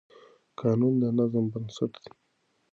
قانون 0.59 0.93
د 1.01 1.03
نظم 1.17 1.45
بنسټ 1.53 1.91
دی. 2.03 2.11